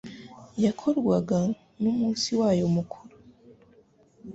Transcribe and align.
yakorwaga 0.63 1.39
n'umunsi 1.81 2.29
wayo 2.39 2.65
mukuru. 2.75 3.13